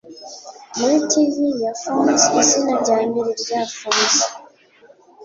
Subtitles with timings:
[0.77, 4.29] Muri Tv ya Fonz Izina Ryambere rya Fonzie